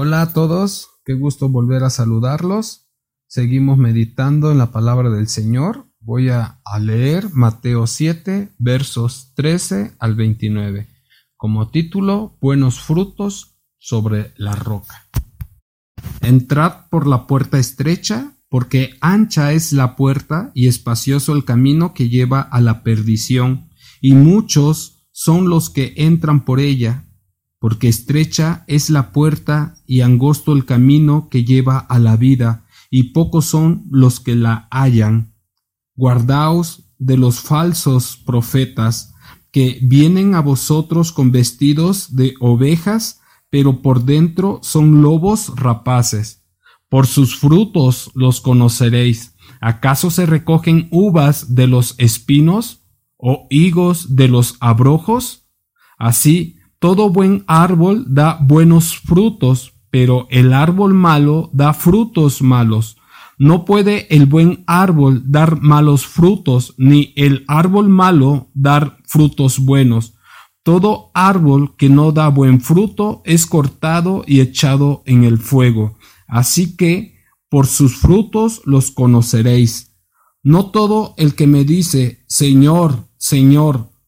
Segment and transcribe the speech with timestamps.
[0.00, 2.88] Hola a todos, qué gusto volver a saludarlos.
[3.26, 5.88] Seguimos meditando en la palabra del Señor.
[5.98, 10.86] Voy a, leer Mateo 7, versos 13 al 29,
[11.36, 15.08] como título Buenos frutos sobre la roca.
[16.20, 22.08] Entrad por la puerta estrecha, porque ancha es la puerta y espacioso el camino que
[22.08, 23.68] lleva a la perdición,
[24.00, 27.07] y muchos son los que entran por ella,
[27.58, 33.12] porque estrecha es la puerta y angosto el camino que lleva a la vida, y
[33.12, 35.34] pocos son los que la hallan.
[35.94, 39.14] Guardaos de los falsos profetas,
[39.50, 46.44] que vienen a vosotros con vestidos de ovejas, pero por dentro son lobos rapaces.
[46.88, 49.34] Por sus frutos los conoceréis.
[49.60, 52.84] ¿Acaso se recogen uvas de los espinos
[53.16, 55.48] o higos de los abrojos?
[55.98, 62.96] Así, todo buen árbol da buenos frutos, pero el árbol malo da frutos malos.
[63.38, 70.14] No puede el buen árbol dar malos frutos, ni el árbol malo dar frutos buenos.
[70.62, 75.96] Todo árbol que no da buen fruto es cortado y echado en el fuego.
[76.26, 79.96] Así que por sus frutos los conoceréis.
[80.42, 83.90] No todo el que me dice, Señor, Señor,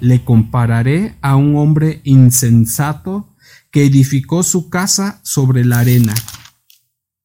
[0.00, 3.34] le compararé a un hombre insensato
[3.70, 6.14] que edificó su casa sobre la arena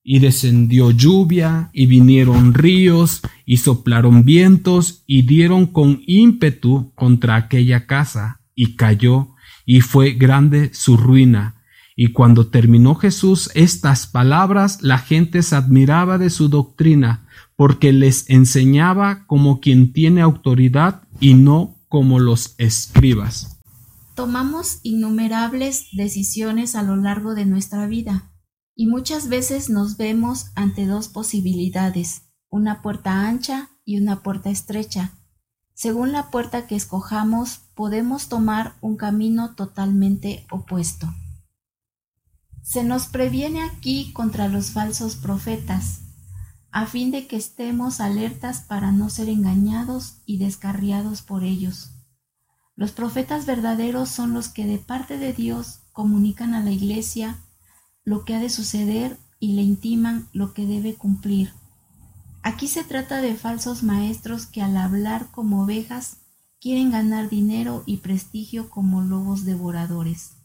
[0.03, 7.85] y descendió lluvia, y vinieron ríos, y soplaron vientos, y dieron con ímpetu contra aquella
[7.85, 9.29] casa, y cayó,
[9.65, 11.61] y fue grande su ruina.
[11.95, 18.27] Y cuando terminó Jesús estas palabras, la gente se admiraba de su doctrina, porque les
[18.29, 23.57] enseñaba como quien tiene autoridad y no como los escribas.
[24.15, 28.31] Tomamos innumerables decisiones a lo largo de nuestra vida
[28.73, 35.11] y muchas veces nos vemos ante dos posibilidades, una puerta ancha y una puerta estrecha.
[35.73, 41.13] Según la puerta que escojamos, podemos tomar un camino totalmente opuesto.
[42.63, 46.03] Se nos previene aquí contra los falsos profetas,
[46.71, 51.91] a fin de que estemos alertas para no ser engañados y descarriados por ellos.
[52.75, 57.37] Los profetas verdaderos son los que de parte de Dios comunican a la Iglesia
[58.03, 61.53] lo que ha de suceder y le intiman lo que debe cumplir.
[62.43, 66.17] Aquí se trata de falsos maestros que al hablar como ovejas
[66.59, 70.37] quieren ganar dinero y prestigio como lobos devoradores.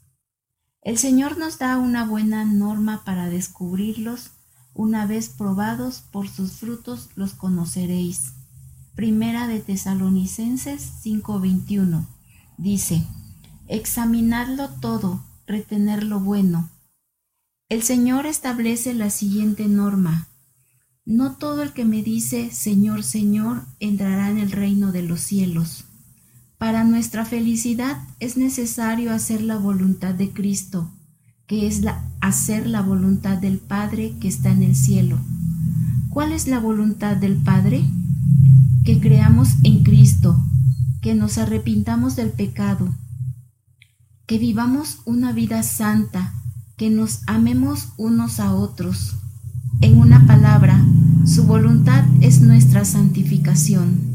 [0.83, 4.31] El Señor nos da una buena norma para descubrirlos.
[4.79, 8.35] Una vez probados por sus frutos los conoceréis.
[8.95, 12.07] Primera de Tesalonicenses 5:21
[12.59, 13.03] dice,
[13.69, 16.69] examinadlo todo, retener lo bueno,
[17.71, 20.29] el Señor establece la siguiente norma.
[21.07, 25.87] No todo el que me dice Señor, Señor entrará en el reino de los cielos.
[26.59, 30.91] Para nuestra felicidad es necesario hacer la voluntad de Cristo,
[31.47, 31.83] que es
[32.21, 35.19] hacer la voluntad del Padre que está en el cielo.
[36.11, 37.85] ¿Cuál es la voluntad del Padre?
[38.85, 40.41] Que creamos en Cristo,
[41.03, 42.95] que nos arrepintamos del pecado,
[44.27, 46.35] que vivamos una vida santa,
[46.77, 49.17] que nos amemos unos a otros.
[49.81, 50.85] En una palabra,
[51.27, 54.06] su voluntad es nuestra santificación.